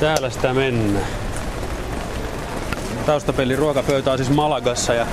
[0.00, 1.06] Täällä sitä mennään.
[3.06, 5.06] Taustapeli ruokapöytä on siis Malagassa ja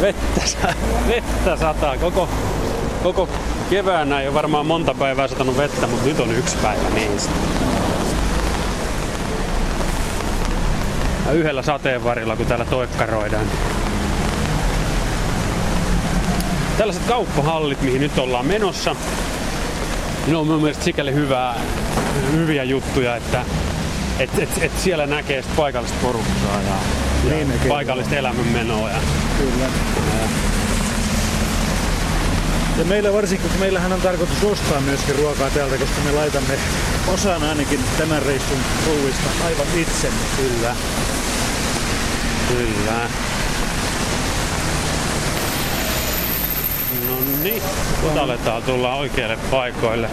[0.00, 0.40] vettä,
[1.08, 1.96] vettä sataa.
[1.96, 2.28] Koko,
[3.02, 3.28] koko
[3.70, 7.32] keväänä ei ole varmaan monta päivää satanut vettä, mutta nyt on yksi päivä niistä.
[11.26, 13.46] Ja yhdellä sateenvarilla, kun täällä toikkaroidaan.
[16.78, 18.96] Tällaiset kauppahallit, mihin nyt ollaan menossa,
[20.26, 21.54] ne on mun mielestä sikäli hyvää,
[22.32, 23.44] hyviä juttuja, että
[24.18, 26.76] et, et, et siellä näkee sit paikallista porukkaa ja,
[27.28, 28.90] ja Niin näkee, paikallista elämänmenoa.
[28.90, 28.98] Ja,
[29.38, 29.66] Kyllä.
[32.78, 36.54] Ja meillä varsinkin, kun meillähän on tarkoitus ostaa myöskin ruokaa täältä, koska me laitamme
[37.06, 40.18] osan ainakin tämän reissun ruuista aivan itsemme.
[40.36, 40.76] kyllä.
[42.48, 43.08] Kyllä.
[47.06, 47.62] No niin,
[48.02, 50.10] nyt aletaan tulla oikeille paikoille.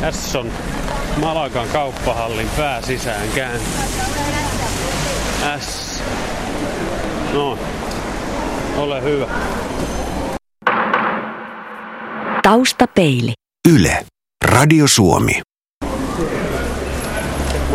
[0.00, 0.52] Tässä on
[1.20, 3.60] Malagan kauppahallin pääsisäänkään.
[5.60, 6.02] S.
[7.32, 7.58] No,
[8.76, 9.26] ole hyvä.
[12.42, 13.32] Taustapeili.
[13.68, 14.06] Yle.
[14.44, 15.40] Radio Suomi.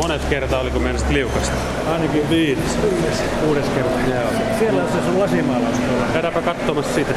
[0.08, 1.56] Monet kertaa oliko meidän sitten liukasta?
[1.92, 2.78] Ainakin viides.
[3.44, 4.00] Kuudes kerta.
[4.10, 4.30] Joo.
[4.60, 6.06] Siellä on se sun lasimaalaus tuolla.
[6.14, 7.14] Käydäänpä katsomassa sitä.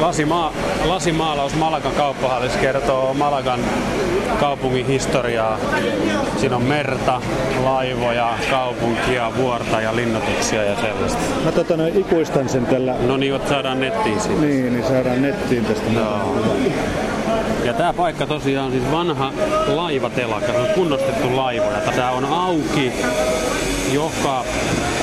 [0.00, 0.52] Lasima-
[0.84, 3.60] lasimaalaus Malagan kauppahallissa kertoo Malagan
[4.40, 5.58] kaupungin historiaa.
[6.36, 7.20] Siinä on merta,
[7.64, 11.18] laivoja, kaupunkia, vuorta ja linnoituksia ja sellaista.
[11.44, 12.94] Mä tota noin ikuistan sen tällä.
[13.06, 14.40] No niin, jotta saadaan nettiin siitä.
[14.40, 15.92] Niin, niin saadaan nettiin tästä.
[15.92, 16.36] Joo.
[17.64, 19.32] Ja tämä paikka tosiaan on siis vanha
[19.66, 21.78] laivatelakka, se on kunnostettu laivoja.
[21.96, 22.92] Tämä on auki
[23.92, 24.44] joka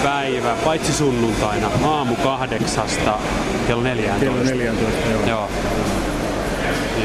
[0.04, 3.20] päivä, paitsi sunnuntaina, aamu kahdeksasta
[3.68, 4.26] kello 14.
[4.26, 5.22] Kello 14, joo.
[5.28, 5.50] Joo.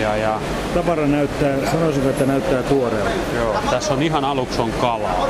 [0.00, 0.40] Ja, ja
[0.74, 3.10] Tavara näyttää, sanoisin, että näyttää tuoreelta.
[3.36, 5.28] joo, tässä on ihan aluksi on kalaa.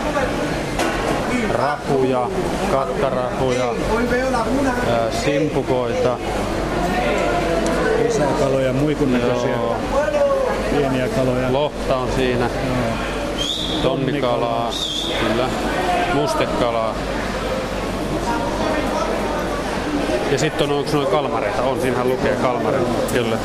[1.52, 2.28] Rapuja,
[2.70, 3.64] kattarapuja,
[4.90, 6.18] ää, simpukoita,
[8.38, 9.76] kaloja, muikun näköisiä, joo,
[10.70, 11.52] pieniä kaloja.
[11.52, 12.50] lohta on siinä.
[13.82, 14.70] Tonnikalaa,
[15.20, 15.48] kyllä.
[16.14, 16.94] Mustekalaa.
[20.34, 21.62] Ja sitten on, onko noin kalmareita?
[21.62, 23.38] On, siinähän lukee kalmareita, kyllä.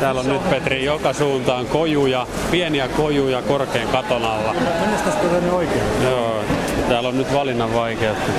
[0.00, 4.54] Täällä on nyt Petri joka suuntaan kojuja, pieniä kojuja korkean katon alla.
[5.30, 5.82] Tänne oikein.
[6.02, 6.44] Joo,
[6.88, 8.32] täällä on nyt valinnan vaikeutta.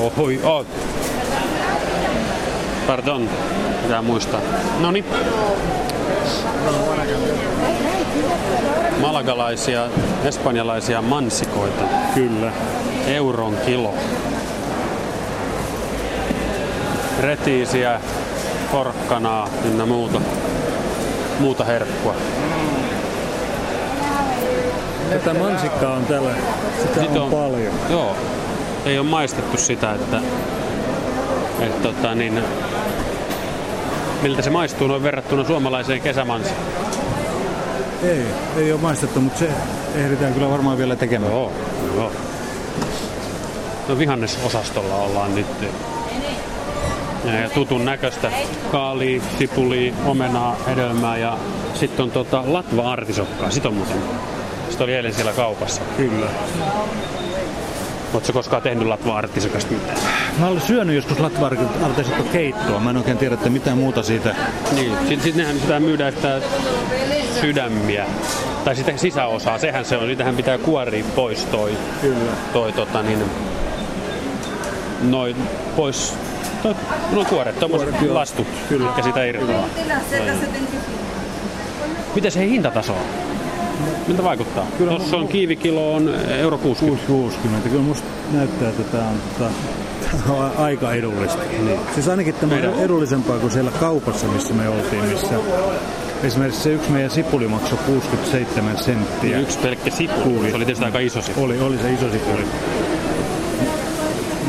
[0.00, 0.66] Ohui, oh.
[2.86, 3.30] Pardon,
[3.82, 4.40] pitää muistaa.
[4.80, 5.04] No niin.
[9.00, 9.88] Malagalaisia,
[10.24, 11.84] espanjalaisia mansikoita.
[12.14, 12.52] Kyllä.
[13.06, 13.94] Euron kilo.
[17.20, 18.00] Retiisiä,
[18.72, 20.20] porkkanaa ynnä muuta,
[21.40, 22.14] muuta herkkua.
[25.10, 26.30] Tätä mansikkaa on täällä,
[26.82, 27.74] sitä Sitä on, paljon.
[27.90, 28.16] Joo.
[28.86, 30.20] Ei ole maistettu sitä, että,
[31.60, 32.42] että tota, niin,
[34.22, 36.93] miltä se maistuu noin verrattuna suomalaiseen kesämansikkaan.
[38.02, 38.24] Ei,
[38.56, 39.48] ei ole maistettu, mutta se
[39.94, 41.32] ehditään kyllä varmaan vielä tekemään.
[41.32, 41.52] Joo,
[41.96, 42.12] joo.
[43.88, 45.46] No vihannesosastolla ollaan nyt.
[47.24, 48.30] Ja tutun näköistä
[48.72, 51.38] kaali, sipuli, omenaa, hedelmää ja
[51.74, 53.50] sitten on tota latva-artisokkaa.
[53.50, 53.96] Sit on muuten.
[54.68, 55.82] Sitten oli eilen siellä kaupassa.
[55.96, 56.26] Kyllä.
[58.14, 59.98] Oletko koskaan tehnyt latva-artisokasta mitään?
[60.38, 62.80] Mä olen syönyt joskus latvarkilta keittoa.
[62.80, 64.34] Mä en oikein tiedä, että mitä muuta siitä.
[64.74, 66.40] Niin, sitten sit nehän sitä myydään sitä
[67.40, 68.06] sydämiä.
[68.64, 70.06] Tai sitä sisäosaa, sehän se on.
[70.06, 72.30] Sitähän pitää kuoria pois toi, Kyllä.
[72.52, 73.18] toi tota niin,
[75.02, 75.36] noin
[75.76, 76.14] pois,
[76.62, 76.74] toi,
[77.12, 78.14] no kuoret, joo.
[78.14, 78.88] lastut, Kyllä.
[78.88, 79.66] mikä sitä irtoaa.
[82.14, 83.34] Miten se hintataso on?
[84.06, 84.66] Miltä vaikuttaa?
[84.78, 87.06] Kyllä Tuossa on kiivikilo on euro 60.
[87.06, 87.68] 60.
[87.68, 89.50] Kyllä musta näyttää, että tämä on, tota,
[90.26, 91.42] tää on aika edullista.
[91.64, 91.80] Niin.
[91.94, 95.34] Siis ainakin tämä on edullisempaa kuin siellä kaupassa, missä me oltiin, missä
[96.24, 99.38] esimerkiksi se yksi meidän sipuli maksoi 67 senttiä.
[99.38, 100.50] Yksi pelkkä sipuli.
[100.50, 101.60] Se oli tietysti aika iso sipuli.
[101.60, 102.44] Oli, oli se iso sipuli.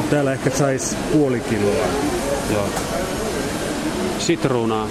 [0.09, 1.85] Täällä ehkä sais puoli kiloa.
[2.53, 2.67] Joo.
[4.19, 4.87] Sitruunaa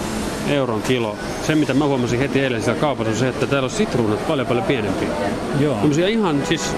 [0.48, 1.16] euron kilo.
[1.46, 4.46] Se mitä mä huomasin heti eilen siellä kaupassa on se, että täällä on sitruunat paljon
[4.46, 5.08] paljon pienempiä.
[5.60, 5.74] Joo.
[5.74, 6.74] Tämmöisiä ihan siis,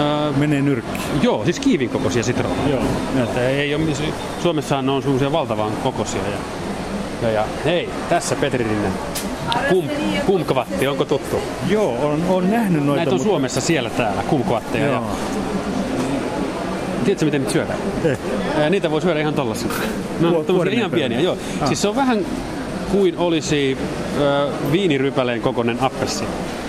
[0.00, 0.98] äh, Menee nyrkki.
[1.22, 2.68] joo, siis kiivin kokoisia sitruunoja.
[2.70, 2.82] Joo.
[3.24, 3.84] Että ei ole,
[4.42, 6.20] Suomessahan ne on semmoisia valtavan kokoisia.
[6.22, 6.38] Ja,
[7.28, 8.88] ja, ja hei, tässä Petri Rinne.
[9.68, 9.88] Kum,
[10.26, 11.36] kumkvatti, onko tuttu?
[11.68, 12.96] Joo, on, on nähnyt noita.
[12.96, 14.86] Näitä on mutta- Suomessa siellä täällä, kumkvatteja.
[14.86, 15.10] Ja, Joo.
[17.04, 17.78] tiedätkö miten niitä syödään?
[18.04, 18.18] Eh.
[18.70, 19.68] Niitä voi syödä ihan tollasia.
[20.20, 21.36] No, kuoren ihan pieniä, joo.
[21.60, 21.66] Ah.
[21.68, 22.18] Siis se on vähän
[22.92, 23.78] kuin olisi
[24.20, 26.24] ö, viinirypäleen kokoinen appelsi.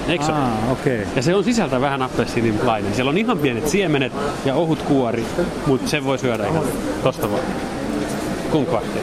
[0.07, 0.33] Eikö ole?
[0.33, 0.71] Ah.
[0.71, 0.99] Okay.
[1.15, 2.95] Ja se on sisältä vähän appelsiinilainen.
[2.95, 4.13] Siellä on ihan pienet siemenet
[4.45, 5.25] ja ohut kuori,
[5.65, 6.63] mutta sen voi syödä ihan
[7.03, 7.43] tosta vaan.
[8.51, 8.99] Kumkvatti.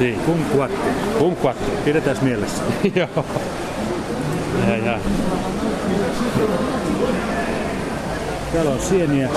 [0.00, 0.76] Niin, Kumquatti.
[1.18, 1.70] kumkvatti.
[1.84, 2.62] Pidetään mielessä.
[2.94, 3.24] Joo.
[4.68, 4.98] Ja, ja.
[8.52, 9.28] Täällä on sieniä.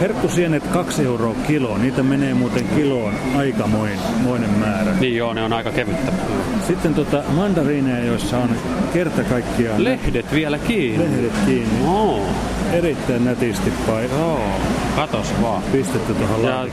[0.00, 1.78] Herkkusienet 2 euroa kilo.
[1.78, 4.92] Niitä menee muuten kiloon aikamoinen moinen määrä.
[5.00, 6.12] Niin joo, ne on aika kevyttä.
[6.66, 8.50] Sitten tota mandariineja, joissa on
[8.92, 11.04] kerta kaikkiaan Lehdet vielä kiinni.
[11.04, 11.86] lehdet kiinni.
[11.88, 12.20] Oo,
[12.72, 14.40] Erittäin nätisti pai- joo.
[14.96, 15.62] Katos vaan.
[15.72, 16.66] pistetty tuohon Ja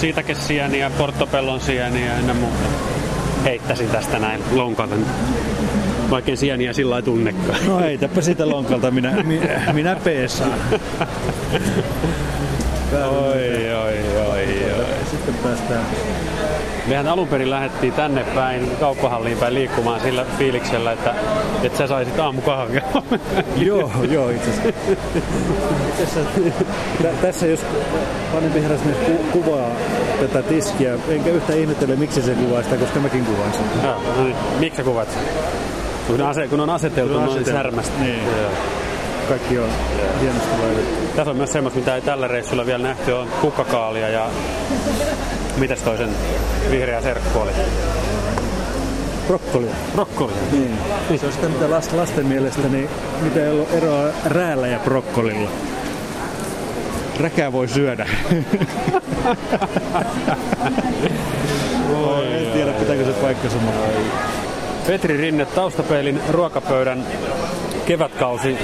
[0.00, 0.36] laatikkoon.
[0.36, 2.68] siitakesieniä, portopellon sieniä ynnä muuta.
[3.44, 4.94] Heittäisin tästä näin lonkalta.
[6.10, 7.66] Vaikka en sieniä sillä lailla tunnekaan.
[7.66, 10.58] No heitäpä sitä lonkalta, minä, minä, minä peesaan.
[12.92, 14.46] Oi, oi, oi,
[14.78, 14.86] oi.
[15.10, 15.86] Sitten päästään
[16.90, 21.14] Mehän alun perin lähdettiin tänne päin, kauppahalliin päin liikkumaan sillä fiiliksellä, että,
[21.62, 22.82] että sä saisit aamukahvia.
[23.56, 24.72] Joo, joo itse asiassa.
[25.98, 26.20] tässä,
[27.02, 27.60] tä, tässä jos
[28.34, 29.70] vanhempi herrasmies ku, kuvaa
[30.20, 33.62] tätä tiskiä, enkä yhtä ihmettele miksi se kuvaa sitä, koska mäkin kuvaan sen.
[33.84, 34.36] Joo, no niin.
[34.58, 35.18] Miksi sä kuvat?
[36.06, 38.00] Kun, ase, kun on aseteltu Kun on noin särmästä.
[38.00, 38.24] Niin.
[38.26, 38.50] Joo.
[39.28, 39.68] Kaikki on
[40.20, 41.16] hienosti laitettu.
[41.16, 44.26] Tässä on myös semmoista, mitä ei tällä reissulla vielä nähty, on kukkakaalia ja
[45.56, 46.10] mitäs toisen
[46.70, 47.50] vihreä serkku oli?
[49.26, 49.74] Brokkolia.
[49.92, 50.32] Brokkoli.
[50.52, 50.78] Niin.
[51.20, 52.88] Se on sitä, mitä last, lasten mielestä, niin
[53.22, 55.50] mitä ei ollut eroa räällä ja brokkolilla.
[57.20, 58.06] Räkää voi syödä.
[61.94, 63.88] Oi, en tiedä, pitääkö se paikkansa, mutta
[64.86, 67.06] Petri Rinne taustapeilin ruokapöydän
[67.86, 68.58] kevätkausi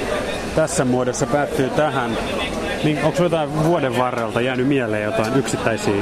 [0.55, 2.17] tässä muodossa päättyy tähän.
[2.87, 5.93] Niin onko jotain vuoden varrelta jäänyt mieleen jotain yksittäisiä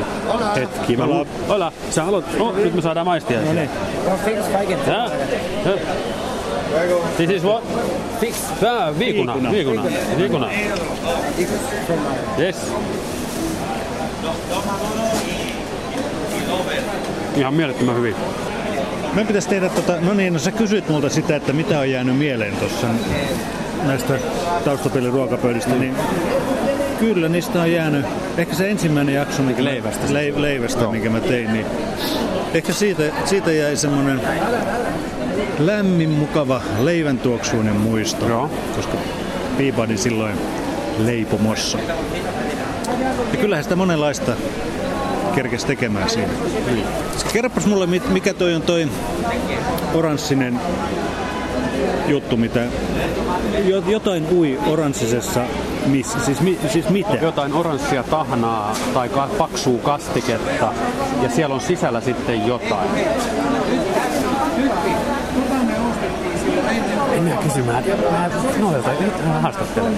[0.56, 0.98] hetkiä?
[0.98, 1.08] Mä
[1.48, 2.26] Hola, sä haluat...
[2.40, 3.42] Oh, nyt me saadaan maistia.
[3.42, 3.70] No niin.
[4.88, 5.10] Ja?
[5.66, 5.78] Ja.
[7.18, 7.64] This is what?
[8.20, 8.36] Fix.
[8.60, 9.34] Tää, viikuna.
[9.34, 9.52] Viikuna.
[9.52, 9.84] Viikuna.
[10.18, 10.50] Viikuna.
[12.40, 12.56] Yes.
[17.36, 18.16] Ihan mielettömän hyvin.
[19.14, 22.18] Me pitäisi tehdä tota, no niin, no sä kysyit multa sitä, että mitä on jäänyt
[22.18, 22.88] mieleen tuossa
[23.84, 24.14] näistä
[24.66, 25.96] taustapelin ruokapöydistä, niin
[27.14, 28.06] kyllä niistä on jäänyt,
[28.38, 30.14] ehkä se ensimmäinen jakso, mikä mä- Leivästä.
[30.14, 31.66] Le, leivästä minkä mä tein, niin
[32.54, 34.22] ehkä siitä, siitä jäi semmoinen
[35.60, 38.50] lämmin, mukava, leivän tuoksuinen muisto, Joo.
[38.76, 38.98] koska
[39.58, 40.36] piipani silloin
[40.98, 41.78] leipomossa.
[43.32, 44.32] Ja kyllähän sitä monenlaista
[45.36, 46.32] kerkes tekemään siinä.
[47.34, 48.88] Kerropas mulle, mikä toi on toi
[49.94, 50.60] oranssinen
[52.08, 52.64] juttu, mitä
[53.66, 55.42] jo- jotain ui oranssisessa,
[55.86, 57.14] missä, siis, mi, siis mitä?
[57.16, 60.74] jotain oranssia tahnaa tai ka- paksua kastiketta
[61.22, 62.90] ja siellä on sisällä sitten jotain.
[67.12, 67.82] En minä kysy, mä,
[68.60, 69.94] noilta nyt haastattelen.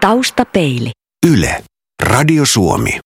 [0.00, 0.90] Taustapeili.
[1.26, 1.62] Yle.
[2.02, 2.98] Radio Suomi.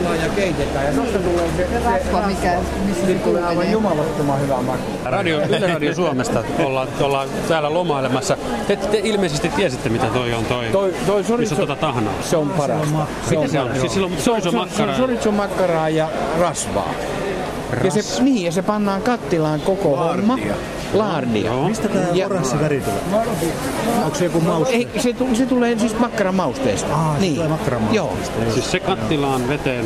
[0.00, 0.86] Kattilaan ja keitetään.
[0.86, 1.66] Ja tuosta tulee se,
[2.10, 3.72] se mikä, missä se tulee aivan menee.
[3.72, 4.90] jumalattoman hyvä maku.
[5.04, 8.36] Radio, Yle Radio Suomesta ollaan, ollaan täällä lomailemassa.
[8.66, 12.12] Te, te ilmeisesti tiesitte, mitä toi on toi, Toi, toi missä soritso, on tuota tahnaa.
[12.22, 13.06] se on parasta.
[13.30, 13.70] Mitä se on?
[13.80, 14.94] Siis silloin, se on se Se makkara.
[15.28, 16.08] on makkaraa ja
[16.40, 16.90] rasvaa.
[17.84, 20.38] Ja se, niin, ja se pannaan kattilaan koko homma.
[20.92, 21.46] Laardia.
[21.46, 21.68] Joo.
[21.68, 23.24] Mistä tämä Ja- oranssi väri tulee?
[24.04, 24.74] Onko se joku mauste?
[24.74, 26.94] Ei, se, tu- se tulee siis makkaramausteesta.
[26.94, 28.52] Aa, se tulee makkaramausteesta, Joo.
[28.52, 29.84] Siis se kattilaan veteen.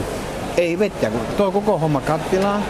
[0.56, 2.62] Ei vettä, kun tuo koko homma kattilaan,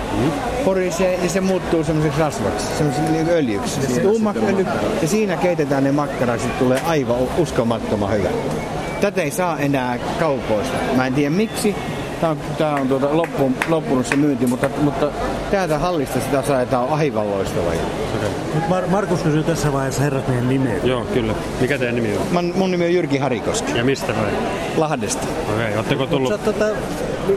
[0.64, 4.00] porisee ja se muuttuu semmoiseksi rasvaksi, semmoiseksi niin öljyksi.
[4.02, 4.66] Tummaksi öljy,
[5.02, 8.28] ja siinä keitetään ne makkarat, sit tulee aivan uskomattoman hyvä.
[9.00, 10.76] Tätä ei saa enää kaupoista.
[10.96, 11.74] Mä en tiedä miksi.
[12.24, 15.06] Tää on, tää on tuota loppu, loppunut se myynti, mutta, mutta
[15.50, 17.70] täältä hallista sitä saa tää on aivan loistava.
[18.54, 20.76] Nyt Mar- Markus kysyy tässä vaiheessa herrasmiehen nimeä.
[20.84, 21.34] Joo, kyllä.
[21.60, 22.22] Mikä teidän nimi on?
[22.30, 24.30] Mä, mun nimi on Jyrki Harikoski, Ja mistä vai?
[24.76, 25.26] Lahdesta.
[25.52, 26.32] Okei, okay, ootteko Sä tullut?
[26.32, 26.64] oot tota,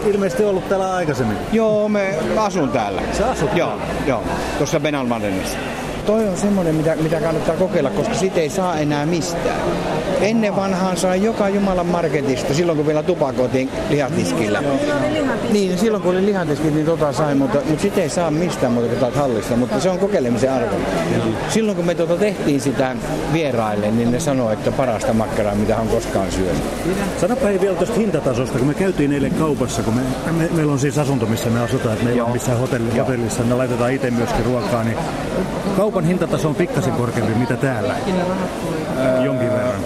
[0.05, 1.37] ilmeisesti ollut täällä aikaisemmin.
[1.51, 3.01] Joo, me asun täällä.
[3.17, 4.23] Sä asut Joo, joo.
[4.57, 5.57] Tuossa Benalmadenissa.
[6.07, 9.61] Toi on semmoinen, mitä, mitä kannattaa kokeilla, koska siitä ei saa enää mistään.
[10.21, 14.63] Ennen vanhaan sai joka Jumalan marketista, silloin kun vielä tupakoitiin lihatiskillä.
[15.51, 18.87] Niin, silloin kun oli lihatiskit, niin tota sai, mutta, mutta sitä ei saa mistään muuta
[18.87, 20.75] kuin täältä hallista, mutta se on kokeilemisen arvo.
[21.49, 22.95] Silloin kun me tuota tehtiin sitä
[23.33, 26.63] vieraille, niin ne sanoi, että parasta makkaraa, mitä on koskaan syönyt.
[27.21, 30.79] Sanapa ei vielä tuosta hintatasosta, kun me käytiin eilen kaupassa, kun me, me, meillä on
[30.79, 34.45] siis asunto, missä me asutaan, että meillä on missään hotelli, hotellissa, me laitetaan itse myöskin
[34.45, 34.97] ruokaa, niin
[35.97, 37.95] kaupan hintataso on pikkasen korkeampi, mitä täällä,
[39.23, 39.81] jonkin verran.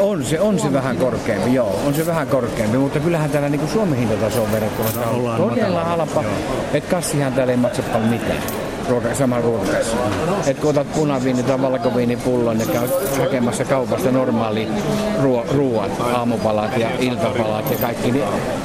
[0.00, 3.68] On se, on se vähän korkeampi, joo, on se vähän korkeampi, mutta kyllähän täällä niin
[3.68, 4.88] Suomen hintatasoon verrattuna.
[4.92, 6.24] Tää on todella halpa.
[6.72, 9.96] Että kassihan täällä ei maksa paljon mitään ruoka, saman ruokakassa.
[10.46, 14.68] Et kun otat punaviini tai valkoviinipullon ja käyt hakemassa kaupasta normaali
[15.22, 18.24] ruo, ruoat, aamupalat ja iltapalat ja kaikki, niin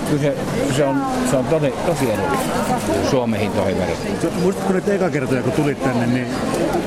[0.09, 0.35] kyllä se,
[0.75, 2.63] se on, se on tosi, tosi edullista
[3.09, 4.31] Suomen hintoihin verrattuna.
[4.41, 6.27] Muistatko nyt eka kertoja, kun tulit tänne, niin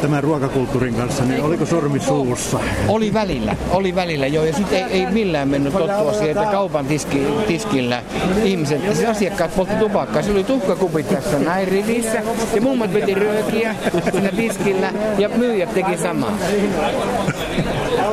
[0.03, 2.59] tämän ruokakulttuurin kanssa, niin oliko sormi suussa?
[2.89, 6.87] Oli välillä, oli välillä joo, ja sitten ei, ei millään mennyt tottua siihen, että kaupan
[6.87, 8.03] tiski, tiskillä
[8.45, 10.23] ihmiset, siis asiakkaat poltti tupakkaa.
[10.23, 12.23] Se oli tuhkakupit tässä näin rivissä,
[12.55, 13.75] ja mummat veti röökiä
[14.11, 16.39] siinä tiskillä, ja myyjät teki samaa.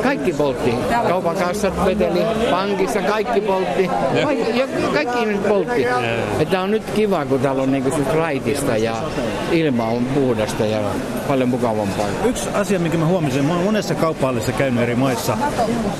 [0.02, 0.74] Kaikki poltti.
[1.08, 2.20] Kaupan kassat veteli,
[2.50, 3.90] pankissa kaikki poltti.
[4.24, 5.86] Kaikki, ja kaikki ihmiset poltti.
[6.40, 8.94] Että on nyt kiva, kun täällä on niinku siis raitista ja
[9.52, 10.78] ilma on puhdasta ja
[11.28, 12.06] paljon mukavampaa.
[12.24, 15.38] Yksi asia, minkä mä huomasin, mä oon monessa kauppahallissa käynyt eri maissa.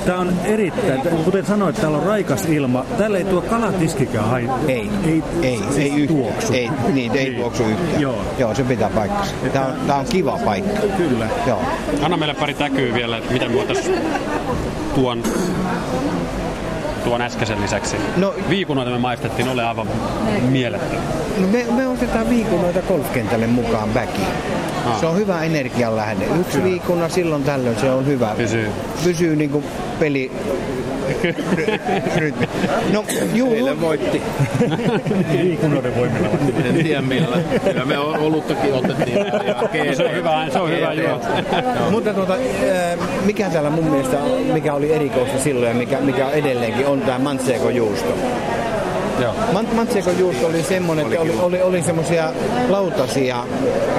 [0.07, 2.85] Tää on erittäin, kuten sanoit, täällä on raikas ilma.
[2.99, 4.59] Täällä ei tuo kalatiskikään haittaa.
[4.69, 6.19] Ei, ei, ei, siis ei yhtään.
[6.19, 6.53] tuoksu.
[6.53, 7.37] Ei, niin, ei Niin.
[7.37, 8.01] tuoksu yhtään.
[8.01, 8.19] Joo.
[8.39, 9.35] Joo, se pitää paikkansa.
[9.53, 10.81] Tämä on, tää on kiva paikka.
[10.97, 11.29] Kyllä.
[11.47, 11.63] Joo.
[12.03, 13.84] Anna meille pari täkyä vielä, että miten me voitaisiin
[14.95, 15.23] tuon,
[17.05, 17.97] tuon äskeisen lisäksi.
[18.17, 19.89] No- Viikunoita me maistettiin, oli aivan
[20.49, 21.01] mielettömiä.
[21.41, 24.27] No me, me otetaan viikunoita golfkentälle mukaan väkiin.
[24.87, 24.99] Aa.
[25.01, 26.25] Se on hyvä energian lähde.
[26.41, 28.35] Yksi viikuna silloin tällöin se on hyvä.
[28.37, 28.71] Pysyy.
[29.05, 29.65] Pysyy niinku
[30.01, 30.33] peli...
[32.17, 32.49] rytmi.
[32.93, 33.05] No,
[33.35, 33.81] juu, juu.
[33.81, 34.23] voitti.
[35.33, 36.29] Viikunoiden voimilla.
[36.65, 37.37] En tiedä millä.
[37.65, 39.17] Kyllä me oluttakin otettiin.
[39.19, 39.25] Ja
[39.85, 41.21] No, se on hyvä, se on hyvä juo.
[41.91, 44.17] Mutta tuota, ää, mikä täällä mun mielestä,
[44.53, 48.15] mikä oli erikoista silloin ja mikä, mikä edelleenkin on tämä manchego juusto.
[49.21, 49.35] Joo.
[49.53, 52.33] Man- Manchego juusto oli semmoinen, että oli, oli, oli semmoisia
[52.69, 53.45] lautasia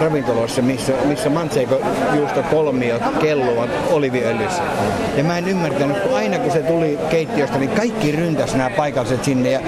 [0.02, 1.82] ravintoloissa, missä, missä manchego
[2.16, 4.62] juusto kolmiot kelluvat oliviöljyssä.
[5.18, 9.24] Ja mä en ymmärtänyt, kun aina kun se tuli keittiöstä, niin kaikki ryntäs nämä paikalliset
[9.24, 9.60] sinne ja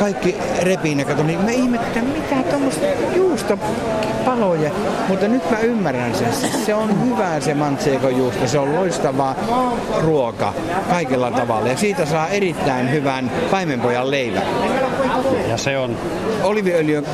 [0.00, 4.70] kaikki repii ne kato, niin mä ihmettän, mitä tuommoista juustopaloja.
[5.08, 6.32] Mutta nyt mä ymmärrän sen.
[6.66, 9.34] Se on hyvää se manchego juusto, se on loistava
[10.02, 10.54] ruoka
[10.90, 14.42] kaikella tavalla ja siitä saa erittäin hyvän paimenpojan leivän.
[15.48, 15.96] Ja se on,
[16.42, 17.04] Oliviöljy,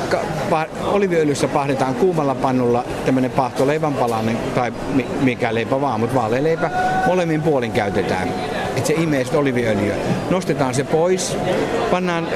[0.49, 6.69] pa, oliviöljyssä pahdetaan kuumalla pannulla tämmöinen pahto leivänpalainen tai mi, mikä leipä vaan, mutta vaalealeipä
[7.07, 8.27] molemmin puolin käytetään.
[8.77, 9.95] Että se imee sitä oliviöljyä.
[10.29, 11.37] Nostetaan se pois,
[11.91, 12.27] pannaan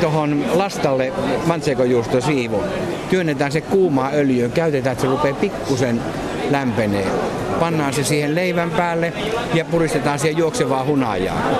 [0.00, 1.12] tuohon lastalle
[1.46, 2.62] mansekojuusto siivu.
[3.10, 6.00] Työnnetään se kuumaa öljyyn, käytetään, että se rupeaa pikkusen
[6.50, 7.06] lämpenee.
[7.60, 9.12] Pannaan se siihen leivän päälle
[9.54, 11.42] ja puristetaan siihen juoksevaa hunajaa.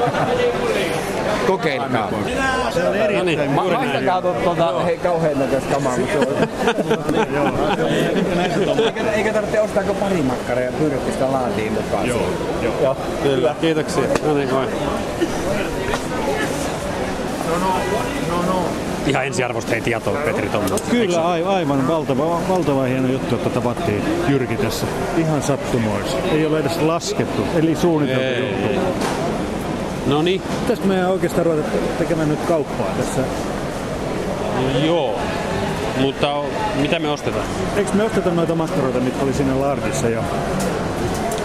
[1.46, 2.10] Kokeilkaa.
[3.16, 3.50] no niin, näin.
[3.50, 6.18] Maistakaa tuota, hei kauhean näköistä kamaa, mutta se
[8.70, 8.78] on.
[8.86, 12.08] eikä, eikä tarvitse ostaa kuin pari makkaraa ja pyydätte sitä laatiin mukaan.
[12.08, 12.22] Joo,
[12.82, 14.04] Joo, kyllä, kiitoksia.
[14.26, 14.66] No niin, moi.
[19.06, 20.76] Ihan ensiarvosta hei tietoa, Petri Tommo.
[20.90, 24.86] Kyllä, ai- aivan valtava, valtava hieno juttu, että tavattiin Jyrki tässä.
[25.18, 26.16] Ihan sattumoissa.
[26.32, 28.40] Ei ole edes laskettu, eli suunniteltu Ei.
[28.40, 28.80] juttu.
[30.06, 33.20] No niin, Pitäisikö meidän oikeastaan ruveta tekemään nyt kauppaa tässä?
[34.84, 35.18] joo.
[36.00, 36.42] Mutta
[36.80, 37.44] mitä me ostetaan?
[37.76, 40.22] Eikö me osteta noita makkaroita, mitkä oli siinä lardissa ja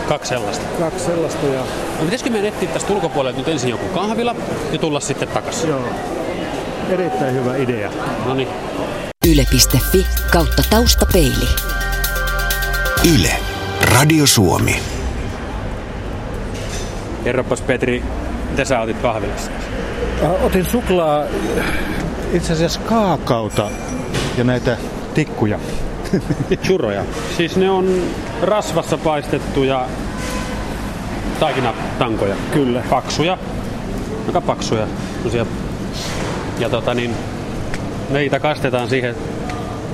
[0.07, 0.65] Kaksi sellaista.
[0.79, 1.59] kaksi sellaista ja
[1.99, 4.35] No pitäisikö meidän etsiä tästä ulkopuolelta nyt ensin joku kahvila
[4.71, 5.69] ja tulla sitten takaisin?
[5.69, 5.81] joo,
[6.89, 7.91] erittäin hyvä idea.
[8.25, 8.47] No niin.
[9.27, 11.47] Yle.fi kautta taustapeili.
[13.15, 13.35] Yle.
[13.95, 14.79] Radio Suomi.
[17.23, 18.03] Kerropas Petri,
[18.49, 19.51] mitä sä otit kahvilassa?
[20.41, 21.23] Otin suklaa,
[22.33, 23.69] itse asiassa kaakauta
[24.37, 24.77] ja näitä
[25.13, 25.59] tikkuja.
[26.63, 27.03] Churroja.
[27.37, 28.01] Siis ne on
[28.41, 29.85] rasvassa paistettuja
[31.39, 32.35] taikinatankoja.
[32.53, 32.83] Kyllä.
[32.89, 33.37] Paksuja.
[34.27, 34.87] Aika paksuja.
[35.13, 35.45] Semmosia.
[36.61, 37.15] Ja tota niin,
[38.09, 39.15] meitä kastetaan siihen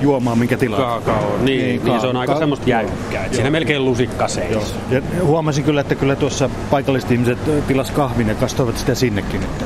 [0.00, 0.80] Juomaan minkä tilaa.
[0.80, 1.44] kaakaoon.
[1.44, 3.24] Niin, niin, niin se on aika ka- semmoista jäykkää.
[3.24, 4.74] Et Siinä melkein lusikka seis.
[4.90, 9.42] Ja huomasin kyllä, että kyllä tuossa paikalliset ihmiset tilas kahvin ja kastoivat sitä sinnekin.
[9.42, 9.64] Että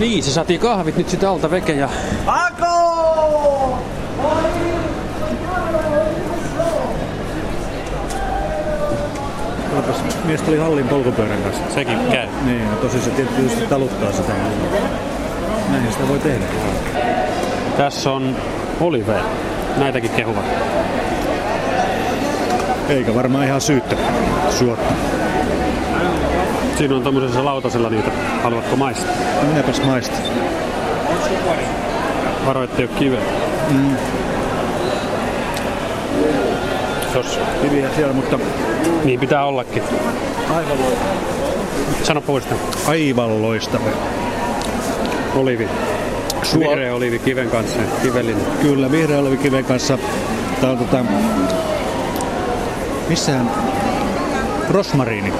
[0.00, 1.88] Niin, se saatiin kahvit nyt sitä alta veke ja...
[10.24, 11.62] mies tuli hallin polkupyörän kanssa.
[11.74, 12.26] Sekin käy.
[12.44, 14.32] Niin, tosi se tietysti taluttaa sitä.
[15.70, 16.44] Näin sitä voi tehdä.
[17.76, 18.36] Tässä on
[18.80, 19.14] olive.
[19.76, 20.44] Näitäkin kehuvat.
[22.88, 23.96] Eikä varmaan ihan syyttä
[24.50, 24.94] suotta.
[26.78, 28.10] Siinä on tommosessa lautasella niitä.
[28.42, 29.14] Haluatko maistaa?
[29.42, 30.16] Minäpäs maista.
[32.46, 33.20] Varo, ettei ole kiveä.
[33.70, 33.96] Mm.
[37.12, 37.40] Tos.
[37.62, 38.38] Hyviä siellä, mutta
[39.04, 39.82] Niin pitää ollakin.
[40.54, 40.78] aivan,
[42.02, 42.54] Sano poista.
[42.88, 43.84] aivan loistava.
[45.36, 45.68] Olivi.
[46.42, 47.78] Suo- Vihreä olivi kiven kanssa.
[48.02, 48.42] Kivellinen.
[48.62, 49.98] Kyllä, vihreä olivikiven kanssa.
[50.60, 51.04] Tää on tota...
[53.08, 53.50] Missähän?
[54.70, 55.32] Rosmariini.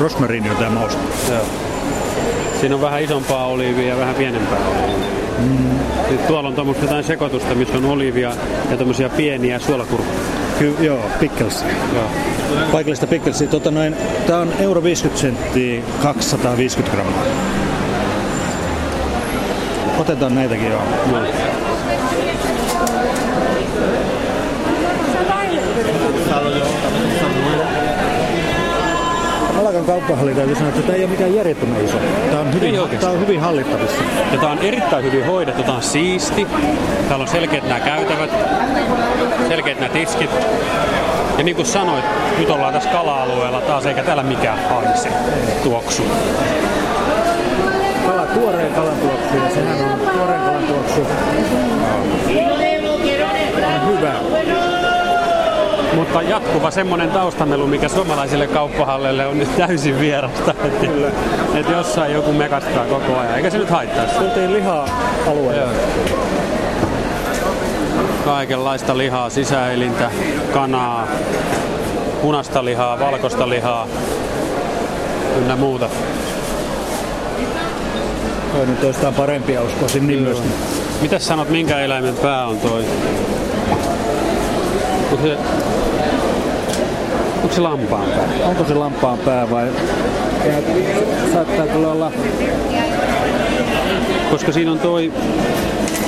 [0.00, 1.02] Rosmariini on tää mausta.
[1.28, 1.40] Joo.
[2.60, 5.06] Siinä on vähän isompaa oliivia ja vähän pienempää oliivia.
[5.38, 5.70] Mm.
[6.08, 8.32] Sitten tuolla on tuommoista jotain sekoitusta, missä on olivia
[8.70, 10.18] ja tämmöisiä pieniä suolakurkkuja.
[10.58, 11.64] Ky- joo, pickles.
[11.94, 12.04] Joo.
[12.72, 13.48] Paikallista pickelsia.
[13.48, 13.96] Tota noin,
[14.26, 17.24] tää on euro 50 senttiä, 250 grammaa.
[20.00, 20.82] Otetaan näitäkin joo.
[21.12, 21.24] Joo.
[29.60, 31.96] Alakan kauppahalli täytyy sanoa, että tämä ei ole mikään järjettömän iso.
[32.30, 34.02] Tämä on hyvin, tämä on hyvin hallittavissa.
[34.32, 36.46] Ja tää on erittäin hyvin hoidettu, tää on siisti.
[37.08, 38.30] Täällä on selkeät nämä käytävät,
[39.48, 40.30] selkeät nämä tiskit.
[41.38, 42.04] Ja niin kuin sanoit,
[42.38, 45.08] nyt ollaan tässä kala-alueella taas, eikä täällä mikään haise
[45.62, 46.02] tuoksu.
[48.06, 49.89] Kala, tuoreen kalan tuoksu, ja sehän on
[50.20, 51.06] tuoreen kalan tuoksu.
[53.66, 54.14] On hyvä.
[55.94, 60.54] Mutta jatkuva semmonen taustamelu, mikä suomalaisille kauppahalleille on nyt täysin vierasta.
[60.64, 60.86] Että,
[61.54, 64.14] että jossain joku mekastaa koko ajan, eikä se nyt haittaisi.
[64.14, 64.88] Tultiin lihaa
[65.26, 65.72] alueelle.
[68.24, 70.10] Kaikenlaista lihaa, sisäelintä,
[70.52, 71.08] kanaa,
[72.22, 73.86] punaista lihaa, valkoista lihaa
[75.38, 75.88] ynnä muuta.
[78.60, 80.42] Toinen toistaan parempia uskoisin niin myös.
[81.02, 82.84] Mitäs sanot, minkä eläimen pää on toi?
[85.10, 85.36] Onko se,
[87.42, 88.48] onko se lampaan pää?
[88.48, 89.66] Onko se lampaan pää vai?
[89.66, 90.52] Ja
[91.32, 92.12] saattaa kyllä olla...
[94.30, 95.12] Koska siinä on toi,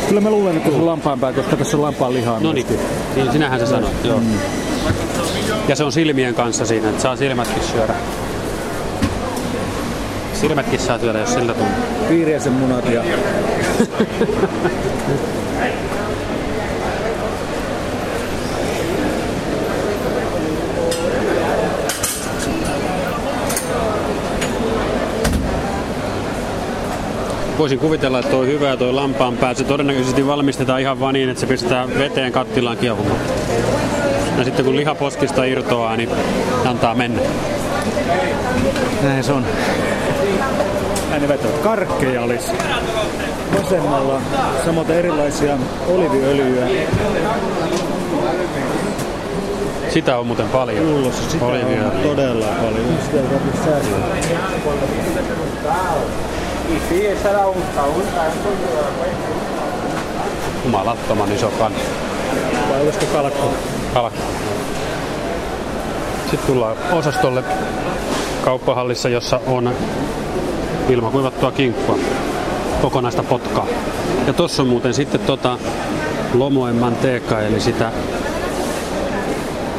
[0.09, 2.41] Kyllä mä luulen, että se on lampaan pää, koska tässä on lampaan lihaa.
[2.41, 2.67] no niin,
[3.15, 4.21] niin sinähän sä sanoit, joo.
[5.69, 7.95] Ja se on silmien kanssa siinä, että saa silmätkin syödä.
[10.43, 11.85] Silmätkin saa syödä, jos sillä tuntuu.
[12.09, 13.03] Piiriäisen munat ja
[27.59, 31.41] Voisin kuvitella, että toi hyvä toi lampaan pää, se todennäköisesti valmistetaan ihan vaan niin, että
[31.41, 33.21] se pistetään veteen kattilaan kiehumaan.
[34.39, 36.11] Ja sitten kun lihaposkista irtoaa, niin
[36.65, 37.21] antaa mennä.
[39.03, 39.45] näin se on.
[41.21, 41.59] Ne vetävät.
[41.63, 42.53] Karkkeja olisi
[43.59, 44.21] vasemmalla,
[44.65, 46.67] samoin erilaisia oliviöljyjä.
[49.91, 50.87] Sitä on muuten paljon.
[50.87, 51.87] Pullossa sitä Oliviöljyä.
[51.87, 52.87] on todella paljon.
[60.65, 61.73] Jumalattoman iso kan.
[62.71, 63.55] Vai olisiko kalkko?
[63.95, 64.21] Kalkki.
[66.31, 67.45] Sitten tullaan osastolle
[68.45, 69.75] kauppahallissa, jossa on
[70.89, 71.99] ilmakuivattua kinkkua,
[72.83, 73.67] kokonaista potkaa.
[74.27, 75.59] Ja tossa on muuten sitten tota
[76.35, 77.93] lomoen manteekka, eli sitä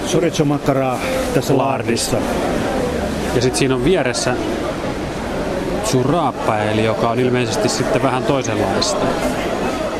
[0.07, 0.99] Chorizo makkaraa
[1.33, 2.17] tässä laardissa.
[3.35, 4.35] Ja sitten siinä on vieressä
[5.85, 9.05] churrappa, eli joka on ilmeisesti sitten vähän toisenlaista,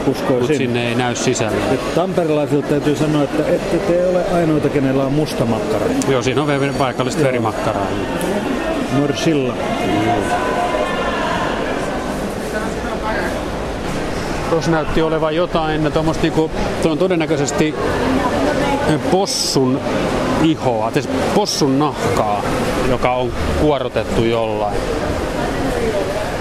[0.06, 0.58] mutta Uskoisin.
[0.58, 1.58] sinne ei näy sisällä.
[1.72, 5.86] Et Tamperelaisilta täytyy sanoa, että ette te ole ainoita, kenellä on musta makkara.
[6.10, 7.88] Joo, siinä on paikallista verimakkaraa.
[9.00, 9.54] Morsilla.
[14.54, 17.76] Tuossa näytti olevan jotain, tuommoista niinku, tuo on todennäköisesti
[19.12, 19.82] possun
[20.44, 22.44] ihoa, siis possun nahkaa,
[22.90, 24.76] joka on kuorotettu jollain.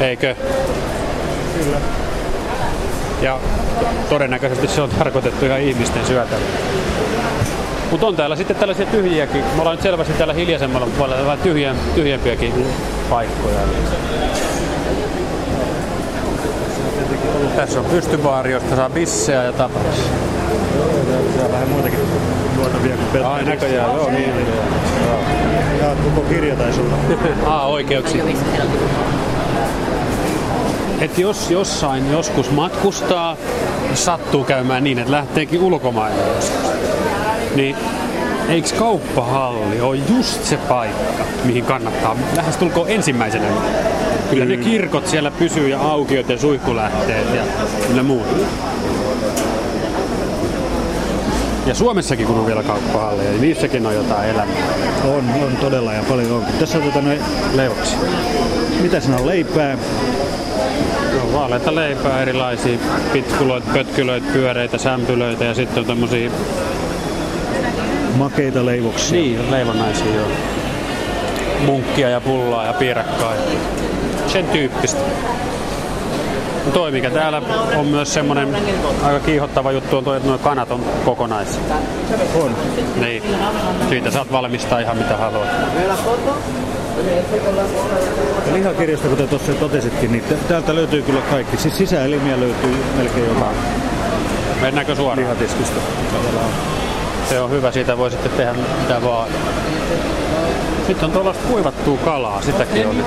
[0.01, 0.35] Eikö?
[1.64, 1.77] Kyllä.
[3.22, 3.38] Ja
[4.09, 6.40] todennäköisesti se on tarkoitettu ihan ihmisten syötävä.
[7.90, 9.44] Mutta on täällä sitten tällaisia tyhjiäkin.
[9.44, 11.38] Me ollaan nyt selvästi täällä hiljaisemmalla puolella vähän
[11.94, 12.66] tyhjempiäkin
[13.11, 13.59] paikkoja.
[17.57, 19.97] Tässä on pystybaari, josta saa bissejä ja tapaus.
[21.37, 21.99] Tää on vähän muitakin
[22.57, 24.33] luotavia kuin pelkkää Ai näköjään, joo niin.
[25.81, 26.97] Ja koko kirja taisi olla.
[27.47, 28.25] Aa, oikeuksia.
[31.01, 33.37] Et jos jossain joskus matkustaa,
[33.95, 36.71] sattuu käymään niin, että lähteekin ulkomaille joskus,
[37.55, 37.77] niin
[38.49, 43.47] Eiks kauppahalli ole just se paikka, mihin kannattaa lähes tulkoon ensimmäisenä?
[44.33, 47.42] Kyllä ne kirkot siellä pysyy ja aukiot ja suihkulähteet ja
[47.90, 48.27] ynnä muut.
[51.66, 54.57] Ja Suomessakin kun on vielä kauppahalleja, niin niissäkin on jotain elämää.
[55.05, 56.45] On, on todella ja paljon on.
[56.61, 57.18] Tässä on tota noin,
[57.55, 57.99] Leivoksia.
[58.83, 59.79] mitä siinä on, leipää,
[61.16, 62.79] No, vaaleita leipää, erilaisia
[63.12, 66.31] pitkuloita, pötkylöitä, pyöreitä, sämpylöitä ja sitten on tämmöisiä
[68.16, 69.21] makeita leivoksia.
[69.21, 70.29] niin, leivonnaisia joo.
[71.66, 73.35] Munkkia ja pullaa ja piirakkaa.
[74.33, 75.01] Sen tyyppistä.
[76.75, 77.42] Toi, mikä täällä
[77.77, 78.57] on myös semmonen
[79.03, 81.61] aika kiihottava juttu, on toi, että nuo kanat on kokonaisia.
[82.42, 82.57] On.
[83.01, 83.23] Niin,
[83.88, 85.49] siitä saat valmistaa ihan mitä haluat.
[88.47, 91.57] Ja lihakirjasta, kuten tuossa totesitkin, niin tä- täältä löytyy kyllä kaikki.
[91.57, 93.47] Siis sisäelimiä löytyy melkein joka
[94.61, 95.18] Mennäänkö suoraan?
[95.18, 95.81] lihatiskistä.
[97.29, 99.29] Se on hyvä, siitä voi sitten tehdä mitä vaan.
[100.92, 103.07] Sitten on tuollaista kuivattua kalaa, sitäkin on nyt.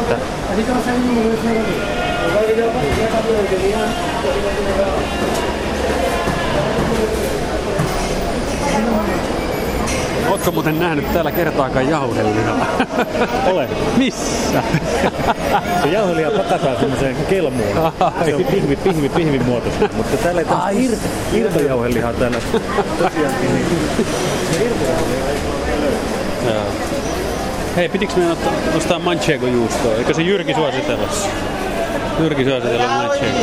[10.29, 12.65] Ootko muuten nähnyt täällä kertaakaan jauhelihaa?
[13.51, 13.69] Ole.
[13.97, 14.63] Missä?
[15.83, 17.77] Se jauheliha pakataan semmoiseen kelmuun.
[17.99, 18.25] Ai.
[18.25, 19.89] Se on pihvi, pihvi, pihvin muotoista.
[19.93, 20.91] Mutta täällä ei tämmöistä ir,
[21.33, 22.37] irtojauhelihaa täällä.
[22.99, 23.65] Tosiaankin niin.
[26.45, 27.14] Joo.
[27.75, 29.97] Hei, pitikö meidän ottaa, ostaa manchego-juustoa?
[29.97, 31.07] Eikö se Jyrki suositella?
[32.19, 33.35] Jyrki suositella manchego.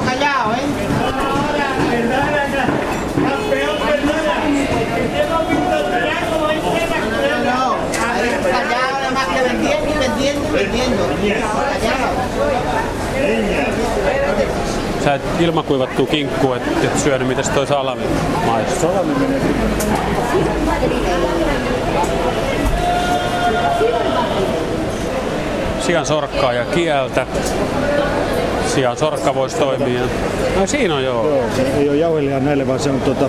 [0.00, 0.60] Callado.
[15.04, 18.02] Sä et ilmakuivattua kinkkua, et, et syönyt, mitäs toi salami
[18.46, 18.80] maistuu.
[18.80, 19.40] Salami menee
[25.90, 27.26] Sian sorkkaa ja kieltä.
[28.66, 30.00] Sian sorkka voisi toimia.
[30.60, 31.28] No siinä on joo.
[31.28, 31.44] Joo,
[31.78, 33.28] ei ole jauhelihaa näille, vaan se on tuota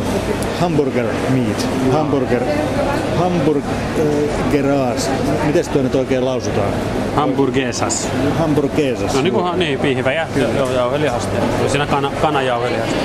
[0.59, 1.67] hamburger meat.
[1.91, 2.43] Hamburger,
[3.17, 5.09] hamburgeras.
[5.43, 6.73] Miten tuo nyt oikein lausutaan?
[7.15, 8.07] Hamburgesas.
[8.39, 9.13] Hamburgesas.
[9.13, 11.35] No niin kunhan niin, pihvä ja joo, jauhelihasta.
[11.63, 12.95] Ja siinä kana, kanajauhelihasta.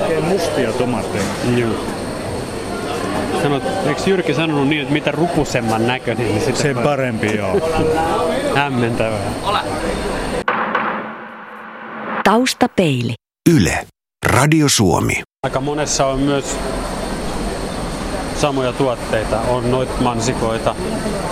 [0.00, 1.24] Oikein mustia tomaatteja.
[1.56, 1.74] Joo.
[3.42, 7.60] Sanot, eikö Jyrki sanonut niin, että mitä rupusemman näköinen, niin sitten Sen parempi joo.
[8.54, 9.32] hämmentävää.
[12.24, 13.14] Taustapeili.
[13.56, 13.86] Yle.
[14.26, 15.22] Radio Suomi.
[15.42, 16.56] Aika monessa on myös
[18.36, 19.40] samoja tuotteita.
[19.40, 20.74] On noita mansikoita,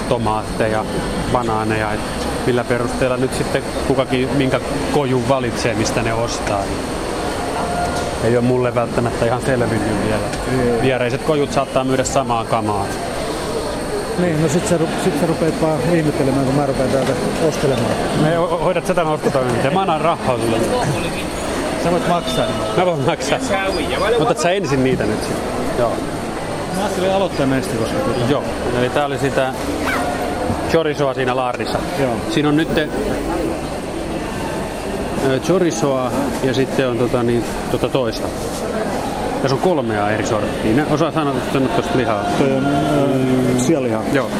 [0.08, 0.84] tomaatteja,
[1.32, 1.92] banaaneja.
[1.92, 2.00] Et
[2.46, 4.60] millä perusteella nyt sitten kukakin minkä
[4.92, 6.62] kojun valitsee, mistä ne ostaa.
[6.62, 7.05] niin
[8.24, 10.22] Ei ole mulle välttämättä ihan selvinnyt vielä.
[10.82, 12.86] Viereiset kojut saattaa myydä samaa kamaa.
[14.18, 17.12] Niin, no sit sä, sit sä rupeat vaan ihmettelemään, kun mä rupean täältä
[17.48, 17.90] ostelemaan.
[18.22, 19.70] Me ho- hoidat tätä ostotoimintaa.
[19.70, 20.56] Mä annan rahaa sulle.
[21.84, 22.46] Sä voit maksaa.
[22.46, 22.76] Niin.
[22.76, 23.38] Mä voin maksaa.
[24.20, 25.38] Otat sä ensin niitä nyt sitten.
[25.78, 25.92] Joo.
[26.76, 28.44] Mä ajattelin aloittaa näistä, koska tuota, Joo.
[28.78, 29.52] Eli tää oli sitä
[30.70, 31.78] chorizoa siinä laarissa.
[32.00, 32.16] Joo.
[32.30, 32.68] Siinä on nyt
[35.26, 36.10] ö, chorizoa
[36.42, 38.28] ja sitten on tota, niin, tota toista.
[39.42, 40.76] Tässä on kolmea eri sorttia.
[40.76, 42.24] Ne osaa sanoa tuosta lihaa.
[42.38, 44.02] toi on äh, sianliha.
[44.12, 44.30] Joo.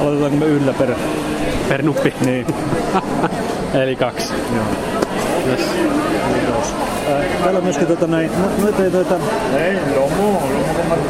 [0.00, 0.94] Aloitetaanko me yhdellä per...
[1.68, 2.14] Per nuppi.
[2.24, 2.46] Niin.
[3.82, 4.32] Eli kaksi.
[4.54, 4.64] Joo.
[5.46, 5.60] Yes.
[7.10, 9.14] Äh, täällä on myöskin tota näin, no, noita ei noita...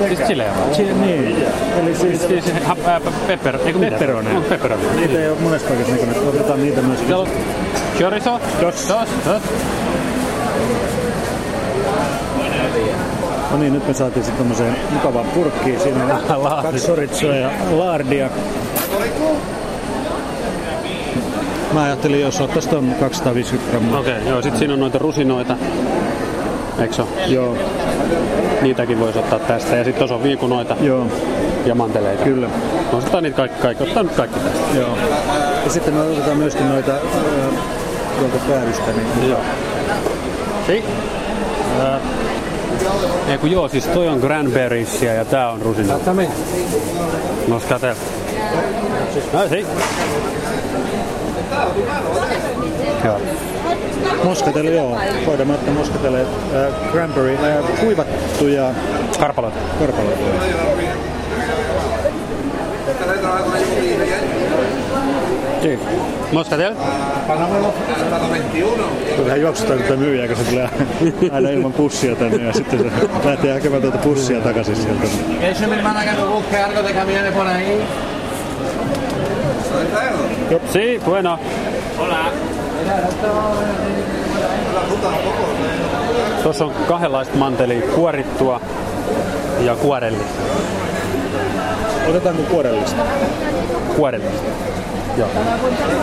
[0.08, 0.74] Siis chilejä vaan.
[0.74, 1.36] Si- niin.
[1.82, 3.90] Eli siis Siis ha, ää, pepper, eikö mitä?
[3.90, 4.36] Pepperoni.
[4.36, 4.82] On pepperoni.
[4.96, 6.28] niitä ei ole monessa paikassa näkynyt.
[6.28, 7.08] Otetaan niitä myöskin.
[7.08, 7.28] Täällä on
[8.02, 8.40] chorizo.
[8.60, 8.88] Dos.
[8.88, 9.08] Dos.
[9.24, 9.42] Dos.
[13.50, 15.80] No niin, nyt me saatiin sitten tommoseen mukavaan purkkiin.
[15.80, 18.30] Siinä on kaksi soritsoa ja laardia.
[21.72, 24.00] Mä ajattelin, jos ottaisi ton 250 grammaa.
[24.00, 24.42] Okei, okay, joo.
[24.42, 25.56] Sitten siinä on noita rusinoita.
[26.78, 27.02] Eikö?
[27.26, 27.56] Joo,
[28.62, 29.76] Niitäkin voisi ottaa tästä.
[29.76, 31.06] Ja sitten tuossa on viikunoita joo,
[31.66, 32.24] ja manteleita.
[32.24, 32.48] kyllä.
[32.92, 33.84] No otetaan niitä kaikki, kaikki.
[33.84, 34.78] Ottaa nyt kaikki tästä.
[34.78, 34.96] Joo.
[35.64, 37.81] Ja sitten me otetaan myöskin noita äh,
[38.30, 38.92] tuolta päädystä.
[38.92, 39.40] Niin Joo.
[40.66, 40.84] Si?
[41.80, 42.00] Äh,
[43.28, 45.98] ei kun joo, siis toi on cranberriesia ja tää on rusina.
[47.48, 47.94] No skatel.
[49.32, 49.66] No si.
[53.04, 53.20] Joo.
[54.24, 54.98] Moskatelle, joo.
[55.26, 58.70] Ottaa moskatelle äh, cranberry, äh, kuivattuja
[59.18, 59.58] Karpaloita.
[59.78, 60.22] karpaloita.
[65.62, 65.78] Si.
[66.32, 66.74] Moscatel?
[69.24, 70.68] Vähän juoksutaan tätä myyjää, kun se tulee
[71.32, 72.86] aina ilman pussia tänne ja sitten se
[73.24, 75.06] lähtee hakemaan tuota pussia takaisin sieltä.
[75.40, 77.82] Eso mi hermana que me busque algo de camiones por ahí.
[80.72, 81.38] Si, bueno.
[86.42, 88.60] Tuossa on kahdenlaista mantelia, kuorittua
[89.60, 90.42] ja kuorellista.
[92.08, 93.02] Otetaanko kuorellista?
[93.96, 94.81] Kuorellista.
[95.16, 95.28] Joo.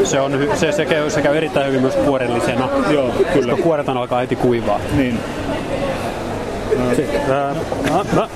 [0.04, 2.70] Se, on, se, se, käy, se käy erittäin hyvin myös kuorellisena.
[2.90, 3.52] Joo, kyllä.
[3.52, 4.80] Koska kuoretan alkaa heti kuivaa.
[4.96, 5.20] Niin.
[7.32, 7.56] Ah,
[8.18, 8.30] ah.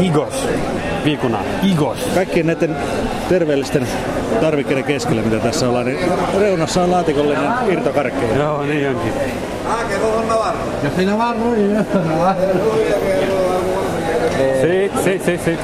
[0.00, 0.48] Higos.
[1.04, 1.38] Viikuna.
[1.62, 1.98] Higos.
[2.14, 2.76] Kaikkien näiden
[3.28, 3.88] terveellisten
[4.40, 5.98] tarvikkeiden keskellä, mitä tässä ollaan, niin
[6.40, 8.36] reunassa on laatikollinen irtokarkkeja.
[8.36, 9.12] Joo, niin onkin.
[10.82, 12.42] Yo soy Navarro y yo soy Navarro.
[14.60, 15.58] Sí, sí, sí, sí.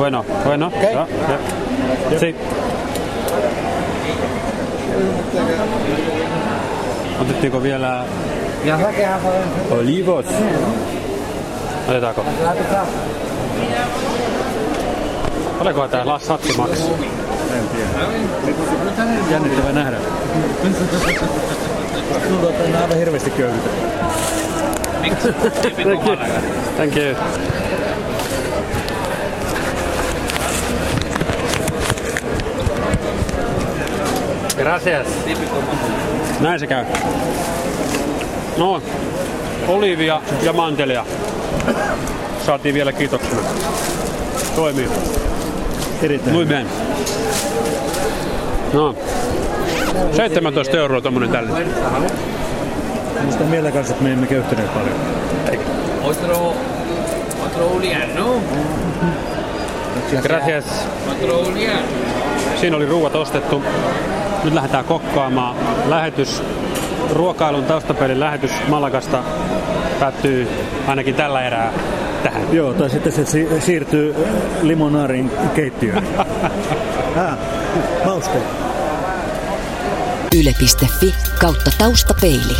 [0.00, 0.72] Bueno, bueno.
[2.18, 2.34] Sí.
[7.20, 8.04] Otettiinko vielä
[8.64, 9.76] Ya se queda por dentro.
[9.78, 10.24] olivos?
[11.88, 12.24] Otetaanko?
[15.58, 16.86] Paljonkohan tää lassatti maksaa?
[19.30, 19.96] Jännittävää nähdä.
[22.28, 23.70] Tuntuu, että on aivan hirveästi köyhyyttä.
[25.02, 26.16] Thank you.
[26.76, 27.59] Thank you.
[34.60, 35.06] Gracias.
[36.40, 36.84] Näin se käy.
[38.58, 38.82] No,
[39.68, 41.04] olivia ja mantelia.
[42.46, 43.42] Saatiin vielä kiitoksena.
[44.56, 44.88] Toimii.
[46.02, 46.36] Erittäin.
[46.36, 46.66] Muy bien.
[48.72, 48.94] No.
[50.12, 51.50] 17 euroa tommonen tälle.
[53.24, 54.94] Musta mieltä kanssa, että me emme köyhtyneet paljon.
[56.02, 56.54] Otro,
[57.46, 57.80] otro
[58.14, 58.40] no?
[60.22, 60.64] Gracias.
[61.10, 61.84] Otro Julián.
[62.60, 63.62] Siinä oli ruuat ostettu.
[64.44, 65.56] Nyt lähdetään kokkaamaan.
[65.86, 66.42] Lähetys,
[67.12, 69.22] ruokailun taustapelin lähetys Malagasta
[70.00, 70.48] päättyy
[70.86, 71.72] ainakin tällä erää
[72.22, 72.42] tähän.
[72.52, 74.14] Joo, tai sitten se si- siirtyy
[74.62, 76.06] limonaarin keittiöön.
[77.16, 77.38] ah,
[78.04, 78.44] mausteet.
[80.36, 82.56] Yle.fi kautta taustapeili.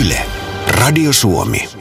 [0.00, 0.18] Yle,
[0.80, 1.77] Radio Suomi.